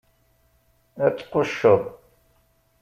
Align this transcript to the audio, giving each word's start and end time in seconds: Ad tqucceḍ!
Ad 1.05 1.13
tqucceḍ! 1.17 1.81